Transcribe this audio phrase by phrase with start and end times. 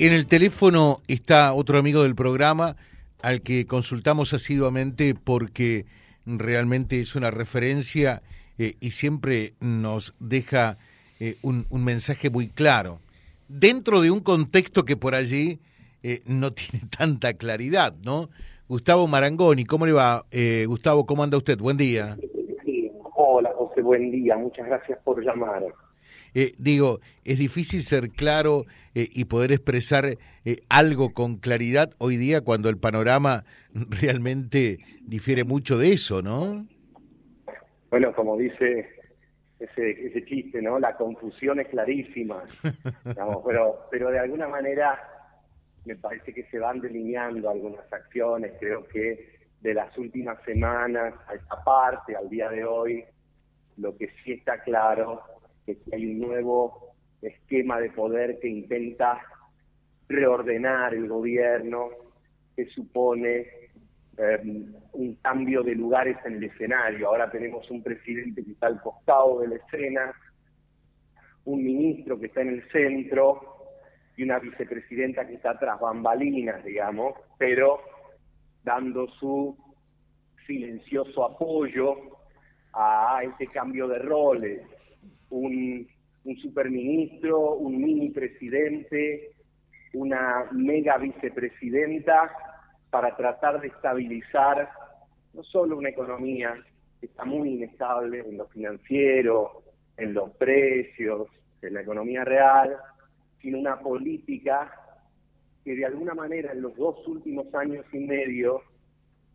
[0.00, 2.74] En el teléfono está otro amigo del programa
[3.22, 5.86] al que consultamos asiduamente porque
[6.26, 8.20] realmente es una referencia
[8.58, 10.78] eh, y siempre nos deja
[11.20, 12.98] eh, un, mensaje muy claro.
[13.46, 15.60] Dentro de un contexto que por allí
[16.02, 18.30] eh, no tiene tanta claridad, ¿no?
[18.68, 20.24] Gustavo Marangoni, ¿cómo le va?
[20.66, 21.58] Gustavo, ¿cómo anda usted?
[21.58, 22.16] Buen día.
[23.14, 24.36] Hola, José, buen día.
[24.36, 25.62] Muchas gracias por llamar.
[26.34, 28.64] Eh, digo, es difícil ser claro
[28.94, 30.04] eh, y poder expresar
[30.44, 36.66] eh, algo con claridad hoy día cuando el panorama realmente difiere mucho de eso, ¿no?
[37.90, 38.88] Bueno, como dice
[39.60, 40.80] ese, chiste, ¿no?
[40.80, 42.42] La confusión es clarísima,
[43.46, 44.98] pero, pero de alguna manera
[45.84, 51.34] me parece que se van delineando algunas acciones, creo que de las últimas semanas a
[51.34, 53.04] esta parte, al día de hoy,
[53.76, 55.22] lo que sí está claro
[55.64, 59.20] que hay un nuevo esquema de poder que intenta
[60.08, 61.88] reordenar el gobierno,
[62.54, 63.46] que supone
[64.16, 67.08] em, un cambio de lugares en el escenario.
[67.08, 70.12] Ahora tenemos un presidente que está al costado de la escena,
[71.46, 73.54] un ministro que está en el centro
[74.16, 77.80] y una vicepresidenta que está tras bambalinas, digamos, pero
[78.62, 79.56] dando su
[80.46, 81.96] silencioso apoyo
[82.72, 84.62] a ese cambio de roles
[85.34, 85.88] un,
[86.40, 89.32] superministro, un mini presidente,
[89.92, 92.30] una mega vicepresidenta
[92.90, 94.70] para tratar de estabilizar
[95.32, 96.54] no solo una economía
[97.00, 99.64] que está muy inestable en lo financiero,
[99.96, 101.28] en los precios,
[101.60, 102.76] en la economía real,
[103.42, 104.72] sino una política
[105.64, 108.62] que de alguna manera en los dos últimos años y medio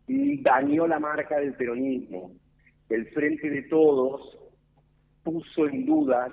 [0.08, 2.32] dañó la marca del peronismo.
[2.90, 4.49] El Frente de Todos
[5.24, 6.32] puso en dudas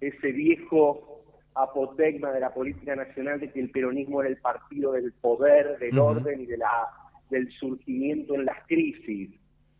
[0.00, 1.10] ese viejo
[1.54, 5.98] apotegma de la política nacional de que el peronismo era el partido del poder, del
[5.98, 6.88] orden y de la,
[7.28, 9.30] del surgimiento en las crisis,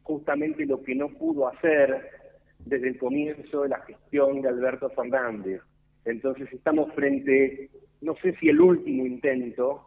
[0.03, 2.11] justamente lo que no pudo hacer
[2.59, 5.63] desde el comienzo de la gestión de Alberto Fernández.
[6.05, 7.71] Entonces estamos frente,
[8.01, 9.85] no sé si el último intento,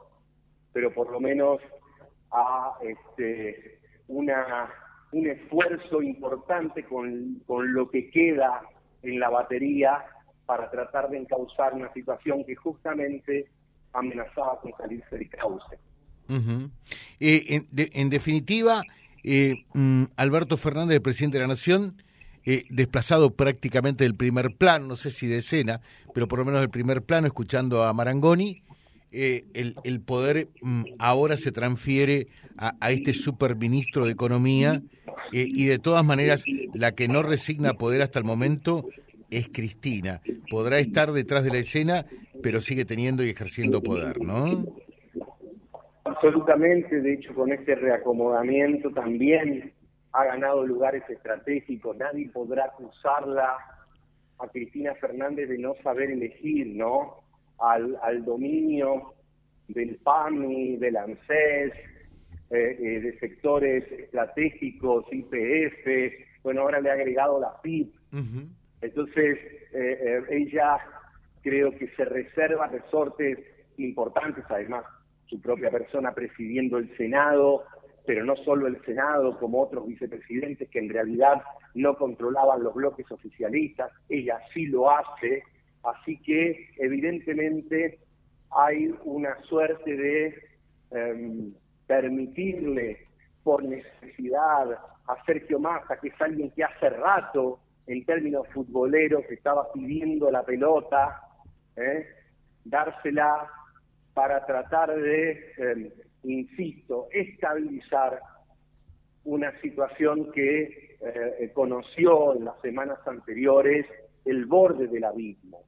[0.71, 1.61] pero por lo menos
[2.31, 4.69] a este, una
[5.13, 8.61] un esfuerzo importante con, lo que queda
[9.01, 10.03] en la batería
[10.45, 13.47] para tratar de encauzar una situación que justamente
[13.93, 15.77] amenazaba con salirse de cauce.
[17.19, 18.81] Eh, en, definitiva,
[19.23, 22.01] eh, mm, Alberto Fernández, presidente de la Nación,
[22.45, 25.81] eh, desplazado prácticamente del primer plano, no sé si de escena,
[26.13, 28.63] pero por lo menos del primer plano, escuchando a Marangoni,
[29.13, 34.81] el, el, poder mm, ahora se transfiere a, a este superministro de Economía
[35.31, 36.43] eh, y de todas maneras,
[36.73, 38.85] la que no resigna poder hasta el momento
[39.29, 40.21] es Cristina.
[40.49, 42.05] Podrá estar detrás de la escena,
[42.41, 44.65] pero sigue teniendo y ejerciendo poder, ¿no?
[46.05, 49.73] Absolutamente, de hecho con este reacomodamiento también
[50.11, 53.57] ha ganado lugares estratégicos, nadie podrá acusarla
[54.37, 57.22] a Cristina Fernández de no saber elegir, ¿no?
[57.59, 59.13] Al, al dominio
[59.67, 61.73] del PAMI, del ANSES,
[62.49, 67.91] eh, eh, de sectores estratégicos, IPF, bueno, ahora le ha agregado la PIB.
[68.81, 69.39] Entonces,
[69.73, 70.77] eh, ella
[71.41, 73.39] creo que se reserva resortes
[73.77, 74.85] importantes, además,
[75.25, 77.63] su propia persona presidiendo el Senado,
[78.05, 81.41] pero no solo el Senado, como otros vicepresidentes que en realidad
[81.73, 85.43] no controlaban los bloques oficialistas, ella sí lo hace,
[85.83, 87.99] así que evidentemente
[88.51, 90.35] hay una suerte de
[90.91, 91.53] em,
[91.87, 93.07] permitirle
[93.43, 94.71] por necesidad
[95.07, 100.43] a Sergio Massa, que es alguien que hace rato, en términos futboleros, estaba pidiendo la
[100.43, 101.21] pelota,
[101.75, 102.07] ¿eh?
[102.63, 103.47] dársela
[104.13, 105.89] para tratar de, em,
[106.23, 108.19] insisto, estabilizar
[109.25, 113.85] una situación que eh, conoció en las semanas anteriores
[114.23, 115.63] el borde del abismo.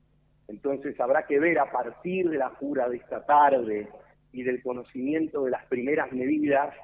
[0.48, 3.90] Entonces habrá que ver a partir de la jura de esta tarde,
[4.36, 6.76] y del conocimiento de las primeras medidas,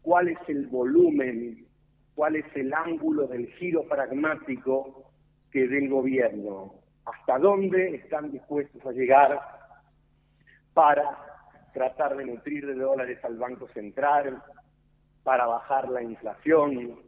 [0.00, 1.66] cuál es el volumen,
[2.14, 5.12] cuál es el ángulo del giro pragmático
[5.52, 9.38] que del gobierno, hasta dónde están dispuestos a llegar
[10.72, 11.04] para
[11.74, 14.42] tratar de nutrir de dólares al Banco Central,
[15.22, 17.00] para bajar la inflación,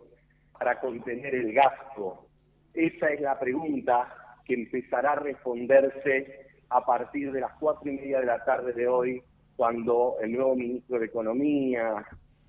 [0.59, 2.27] para contener el gasto.
[2.75, 8.21] Esa es la pregunta que empezará a responderse a partir de las cuatro y media
[8.21, 9.23] de la tarde de hoy
[9.57, 12.07] cuando el nuevo ministro de Economía,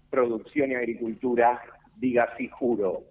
[0.09, 1.61] Producción y Agricultura
[1.97, 3.03] diga sí juro.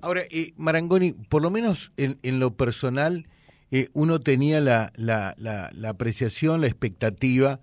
[0.00, 3.26] Ahora, eh, Marangoni, por lo menos en, lo personal,
[3.70, 7.60] eh, uno tenía la, la, la, apreciación, la expectativa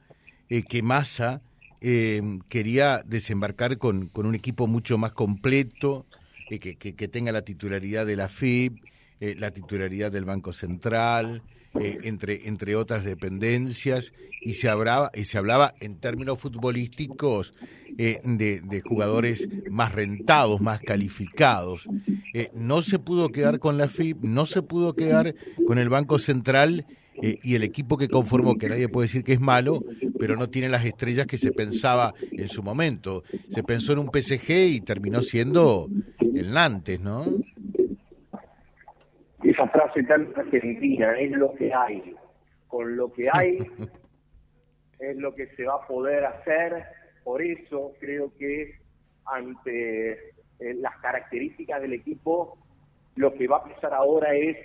[0.50, 1.42] eh, que Massa
[1.82, 6.06] quería desembarcar con, con, un equipo mucho más completo,
[6.48, 8.28] que, que, que, tenga la titularidad de la
[9.20, 11.44] FIP, la titularidad del Banco Central,
[11.74, 14.12] entre, entre otras dependencias,
[14.42, 17.54] y se hablaba, y se hablaba en términos futbolísticos
[17.96, 21.86] de, de, jugadores más rentados, más calificados.
[22.34, 25.36] Eh, no se pudo quedar con la FIP, no se pudo quedar
[25.68, 26.86] con el Banco Central
[27.22, 29.84] eh, y el equipo que conformó, que nadie puede decir que es malo,
[30.18, 33.24] pero no tiene las estrellas que se pensaba en su momento.
[33.50, 35.90] Se pensó en un PSG y terminó siendo
[36.20, 37.26] el Nantes, ¿no?
[39.60, 42.16] Esa frase tan argentina, es lo que hay.
[42.70, 43.58] Con lo que hay
[45.00, 46.86] es lo que se va a poder hacer.
[47.26, 48.76] Por eso creo que
[49.26, 52.58] ante eh, las características del equipo,
[53.18, 54.56] lo que va a pasar ahora es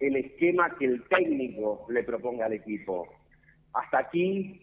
[0.00, 3.06] el esquema que el técnico le proponga al equipo.
[3.74, 4.60] Hasta aquí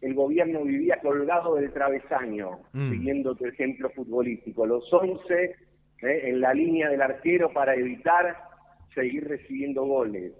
[0.00, 2.90] el gobierno vivía colgado del travesaño, mm.
[2.90, 4.64] siguiendo tu ejemplo futbolístico.
[4.64, 5.56] Los 11
[6.02, 8.36] eh, en la línea del arquero para evitar
[8.94, 10.32] seguir recibiendo goles.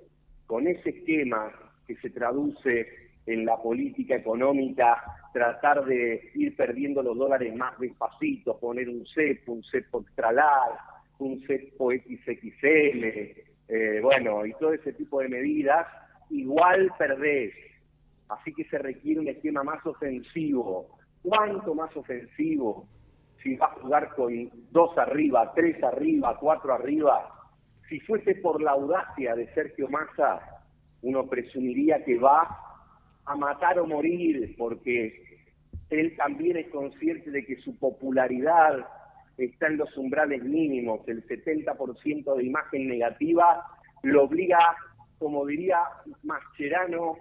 [0.46, 1.52] Con ese esquema
[1.86, 2.88] que se traduce
[3.26, 5.02] en la política económica
[5.32, 10.70] tratar de ir perdiendo los dólares más despacito, poner un CEP, un CEP extralar,
[11.18, 13.04] un CEPO XXL,
[13.68, 15.86] eh, bueno, y todo ese tipo de medidas,
[16.30, 17.52] igual perdés.
[18.28, 20.98] Así que se requiere un esquema más ofensivo.
[21.22, 22.86] ¿Cuánto más ofensivo?
[23.44, 27.30] Si va a jugar con dos arriba, tres arriba, cuatro arriba.
[27.88, 30.40] Si fuese por la audacia de Sergio Massa,
[31.02, 32.48] uno presumiría que va
[33.26, 35.44] a matar o morir, porque
[35.90, 38.88] él también es consciente de que su popularidad
[39.36, 43.62] está en los umbrales mínimos, el 70% de imagen negativa
[44.02, 44.58] lo obliga,
[45.18, 45.80] como diría
[46.22, 47.18] Mascherano,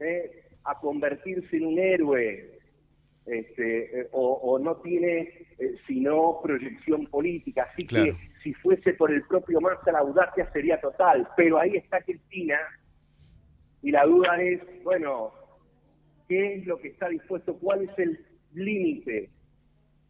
[0.00, 2.55] eh, a convertirse en un héroe,
[3.26, 5.20] este, eh, o, no tiene
[5.58, 7.68] eh, sino proyección política.
[7.72, 11.28] Así que si fuese por el propio Massa, la audacia sería total.
[11.36, 12.58] Pero ahí está Cristina,
[13.86, 15.32] y la duda es, bueno,
[16.28, 17.56] ¿qué es lo que está dispuesto?
[17.56, 18.18] ¿Cuál es el
[18.52, 19.30] límite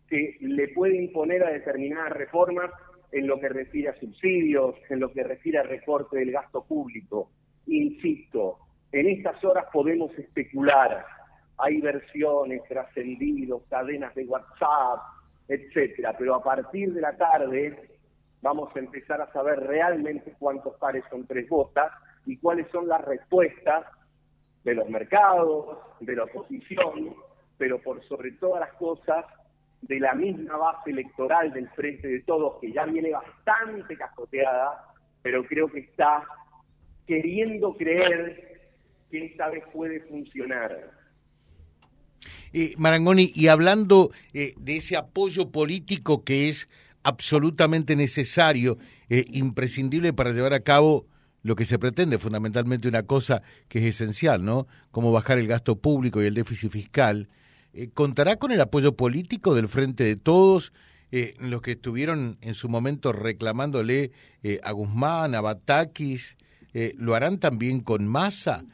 [0.08, 2.70] que le puede imponer a determinadas reformas
[3.12, 7.30] en lo que refiere a subsidios, en lo que refiere a recorte del gasto público?
[7.66, 8.60] Insisto,
[8.92, 11.04] en estas horas podemos especular,
[11.58, 15.00] hay versiones, trascendidos, cadenas de WhatsApp,
[15.48, 17.98] etcétera, pero a partir de la tarde
[18.42, 21.92] vamos a empezar a saber realmente cuántos pares son tres botas
[22.26, 23.86] y cuáles son las respuestas
[24.64, 27.14] de los mercados, de la oposición,
[27.56, 29.24] pero por sobre todas las cosas
[29.82, 34.84] de la misma base electoral del Frente de Todos, que ya viene bastante cascoteada,
[35.22, 36.24] pero creo que está
[37.06, 38.70] queriendo creer
[39.10, 40.95] que esta vez puede funcionar.
[42.58, 46.70] Eh, Marangoni, y hablando eh, de ese apoyo político que es
[47.02, 48.78] absolutamente necesario,
[49.10, 51.06] eh, imprescindible para llevar a cabo
[51.42, 54.66] lo que se pretende, fundamentalmente una cosa que es esencial, ¿no?
[54.90, 57.28] Cómo bajar el gasto público y el déficit fiscal.
[57.74, 60.72] Eh, ¿Contará con el apoyo político del Frente de Todos,
[61.38, 64.12] los que estuvieron en su momento reclamándole
[64.62, 66.36] a Guzmán, a Batakis?
[66.94, 68.64] ¿Lo harán también con masa?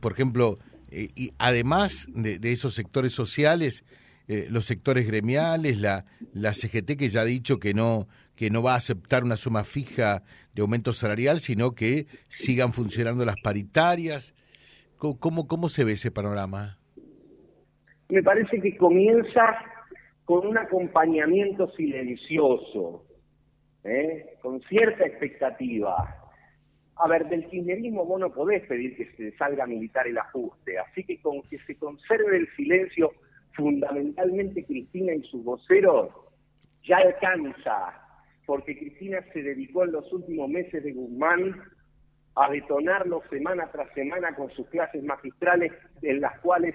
[0.00, 0.58] Por ejemplo,
[0.92, 3.84] y además de, esos sectores sociales,
[4.26, 8.08] los sectores gremiales, la, la CGT que ya ha dicho que no
[8.42, 10.22] que no va a aceptar una suma fija
[10.54, 14.34] de aumento salarial, sino que sigan funcionando las paritarias.
[14.96, 16.78] ¿Cómo, cómo, se ve ese panorama?
[18.08, 19.58] Me parece que comienza
[20.24, 23.04] con un acompañamiento silencioso,
[23.84, 24.36] ¿eh?
[24.40, 26.21] con cierta expectativa.
[26.96, 30.78] A ver, del kirchnerismo vos no podés pedir que se salga a militar el ajuste,
[30.78, 33.12] así que con que se conserve el silencio,
[33.54, 36.10] fundamentalmente Cristina y sus voceros,
[36.84, 38.02] ya alcanza
[38.46, 41.62] porque Cristina se dedicó en los últimos meses de Guzmán
[42.34, 46.74] a detonarlo semana tras semana con sus clases magistrales, en las cuales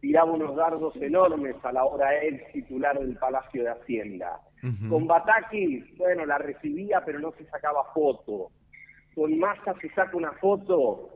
[0.00, 4.40] tiraba unos dardos enormes a la hora él titular del Palacio de Hacienda.
[4.88, 8.50] Con Bataki, bueno, la recibía, pero no se sacaba foto.
[9.14, 11.10] Con Massa se saca una foto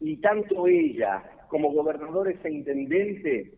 [0.00, 3.48] y tanto ella como gobernadores e intendentes,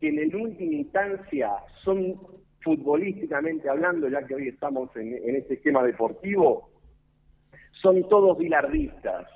[0.00, 1.50] que en última instancia
[1.82, 2.20] son
[2.62, 6.70] futbolísticamente hablando, ya que hoy estamos en, este esquema deportivo,
[7.82, 9.26] son todos bilardistas.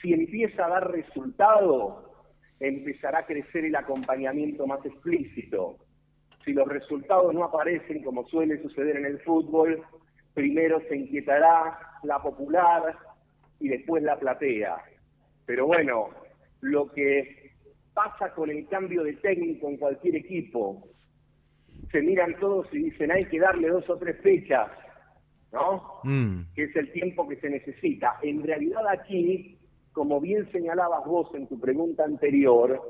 [0.00, 2.12] Si empieza a dar resultado,
[2.60, 5.76] empezará a crecer el acompañamiento más explícito.
[6.44, 9.82] Si los resultados no aparecen, como suele suceder en el fútbol,
[10.34, 12.96] primero se inquietará la popular,
[13.60, 14.76] y después la platea.
[15.46, 16.10] Pero bueno,
[16.60, 17.52] lo que
[17.94, 20.88] pasa con el cambio de técnico en cualquier equipo,
[21.90, 24.70] se miran todos y dicen hay que darle dos o tres fechas,
[25.52, 26.00] ¿no?
[26.04, 26.42] Mm.
[26.54, 28.18] Que es el tiempo que se necesita.
[28.22, 29.58] En realidad aquí,
[29.92, 32.80] como bien señalabas vos en tu pregunta anterior,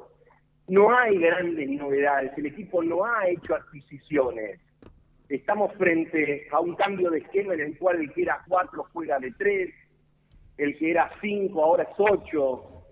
[0.66, 4.60] no hay grandes novedades, el equipo no ha hecho adquisiciones.
[5.28, 9.18] Estamos frente a un cambio de esquema en el cual el que era cuatro juega
[9.18, 9.74] de tres,
[10.56, 12.84] el que era cinco ahora es ocho,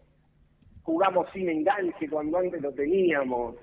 [0.83, 3.57] jugamos sin enganche cuando antes lo teníamos,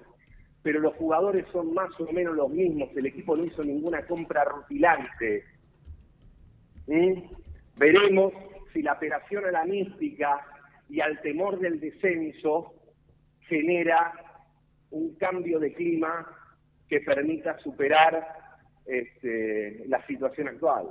[0.63, 4.44] pero los jugadores son más o menos los mismos, el equipo no hizo ninguna compra
[4.44, 5.44] rutilante.
[6.88, 7.13] ¿Mm?
[7.77, 8.34] Veremos
[8.74, 10.42] si la operación a la mística
[10.89, 12.74] y al temor del descenso
[13.42, 14.13] genera
[14.89, 16.27] un cambio de clima
[16.89, 18.42] que permita superar
[18.86, 20.88] este, la situación actual.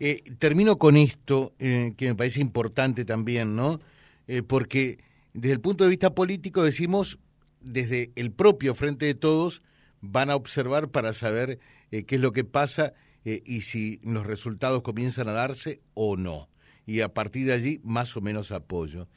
[0.00, 3.80] Eh, termino con esto, eh, que me parece importante también, ¿no?
[4.26, 4.98] Eh, porque
[5.32, 7.18] desde el punto de vista político decimos,
[7.60, 9.62] desde el propio Frente de Todos,
[10.00, 11.58] van a observar para saber
[11.90, 12.92] qué es lo que pasa
[13.24, 16.48] y si los resultados comienzan a darse o no.
[16.86, 19.08] Y a partir de allí, más o menos apoyo.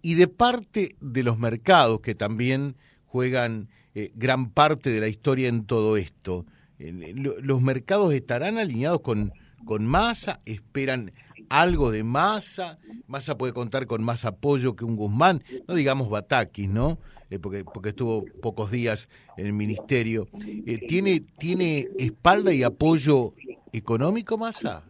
[0.00, 3.68] Y de parte de los mercados, que también juegan
[4.14, 6.46] gran parte de la historia en todo esto,
[6.80, 9.32] los mercados estarán alineados con,
[9.64, 11.12] con Massa, esperan
[11.48, 16.68] algo de Massa, Massa puede contar con más apoyo que un Guzmán, no digamos Batakis,
[16.68, 16.98] ¿no?
[17.30, 20.26] Eh, porque, porque estuvo pocos días en el ministerio.
[20.66, 23.34] Eh, ¿tiene, ¿Tiene espalda y apoyo
[23.72, 24.82] económico Massa?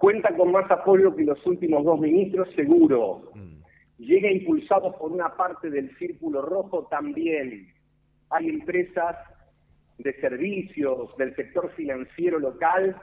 [0.00, 3.30] Cuenta con más apoyo que los últimos dos ministros, seguro.
[3.34, 4.02] Mm.
[4.02, 7.72] Llega impulsado por una parte del círculo rojo también.
[8.30, 9.16] Hay empresas
[9.98, 12.96] de servicios del sector financiero local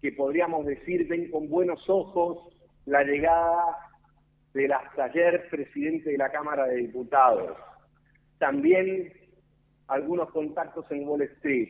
[0.00, 2.48] que podríamos decir ven con buenos ojos
[2.86, 3.76] la llegada
[4.54, 7.56] del hasta ayer presidente de la Cámara de Diputados.
[8.38, 9.12] También
[9.88, 11.68] algunos contactos en Wall Street.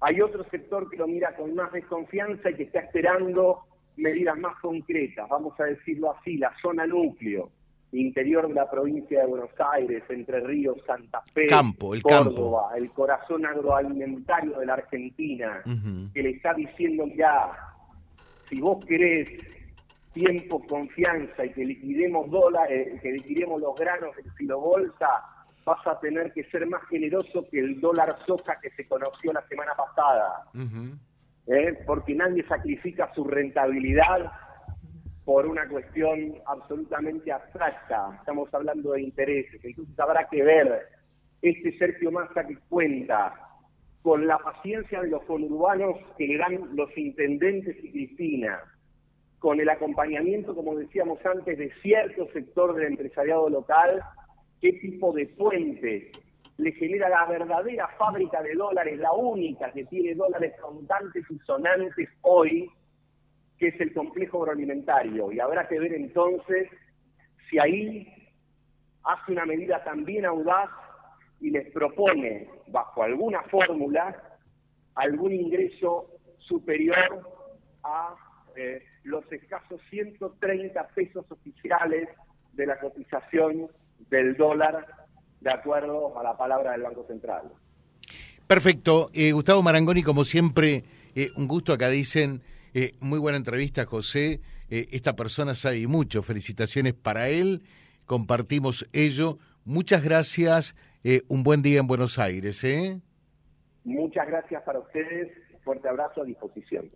[0.00, 3.64] Hay otro sector que lo mira con más desconfianza y que está esperando
[3.96, 7.50] medidas más concretas, vamos a decirlo así, la zona núcleo
[7.92, 13.46] interior de la provincia de Buenos Aires, Entre Ríos, Santa Fe, el Córdoba, el corazón
[13.46, 15.62] agroalimentario de la Argentina,
[16.12, 17.50] que le está diciendo ya,
[18.48, 19.30] si vos querés
[20.12, 25.08] tiempo, confianza y que liquidemos dólares, eh, que liquidemos los granos del filo bolsa,
[25.64, 29.46] vas a tener que ser más generoso que el dólar soja que se conoció la
[29.48, 30.44] semana pasada.
[31.46, 31.78] ¿Eh?
[31.86, 34.30] Porque nadie sacrifica su rentabilidad
[35.28, 38.16] por una cuestión absolutamente abstracta.
[38.18, 39.62] Estamos hablando de intereses.
[39.62, 40.88] Entonces habrá que ver
[41.42, 43.34] este Sergio Massa que cuenta
[44.00, 48.58] con la paciencia de los conurbanos que le dan los intendentes y Cristina,
[49.38, 54.02] con el acompañamiento, como decíamos antes, de cierto sector del empresariado local,
[54.62, 56.10] qué tipo de puente
[56.56, 62.08] le genera la verdadera fábrica de dólares, la única que tiene dólares contantes y sonantes
[62.22, 62.70] hoy,
[63.58, 65.32] que es el complejo agroalimentario.
[65.32, 66.68] Y habrá que ver entonces
[67.50, 68.12] si ahí
[69.04, 70.70] hace una medida también audaz
[71.40, 74.16] y les propone, bajo alguna fórmula,
[74.94, 77.22] algún ingreso superior
[77.84, 78.14] a
[78.56, 82.08] eh, los escasos 130 pesos oficiales
[82.52, 83.68] de la cotización
[84.10, 84.86] del dólar,
[85.40, 87.52] de acuerdo a la palabra del Banco Central.
[88.46, 89.10] Perfecto.
[89.12, 90.82] Eh, Gustavo Marangoni, como siempre,
[91.14, 91.72] eh, un gusto.
[91.72, 92.42] Acá dicen
[92.74, 94.40] eh, muy buena entrevista, José.
[94.68, 96.22] Eh, esta persona sabe mucho.
[96.22, 97.62] Felicitaciones para él.
[98.06, 99.38] Compartimos ello.
[99.64, 100.74] Muchas gracias.
[101.04, 102.62] Eh, un buen día en Buenos Aires.
[103.84, 105.32] Muchas gracias para ustedes.
[105.62, 106.90] Fuerte abrazo a disposición.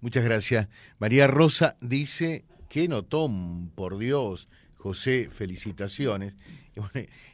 [0.00, 0.68] Muchas gracias.
[0.98, 4.48] María Rosa dice, qué notón, por Dios.
[4.74, 6.36] José, felicitaciones.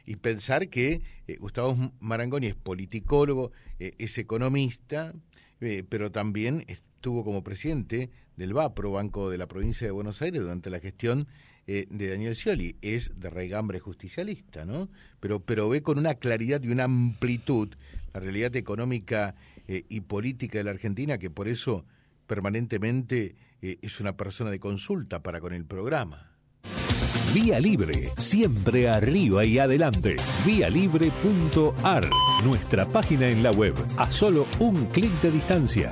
[0.05, 1.01] Y, pensar que
[1.39, 5.13] Gustavo Marangoni es politicólogo, es economista,
[5.89, 6.65] pero también
[7.03, 11.27] estuvo como presidente del BAPRO, Banco de la Provincia de Buenos Aires, durante la gestión
[11.67, 12.77] eh, de Daniel Scioli.
[12.81, 14.87] Es de regambre justicialista, ¿no?
[15.19, 17.75] Pero, pero ve con una claridad y una amplitud
[18.13, 19.35] la realidad económica
[19.67, 21.83] eh, y política de la Argentina, que por eso
[22.25, 26.31] permanentemente eh, es una persona de consulta para con el programa.
[27.33, 30.15] Vía Libre, siempre arriba y adelante.
[30.45, 32.09] Vialibre.ar,
[32.45, 35.91] nuestra página en la web, a solo un clic de distancia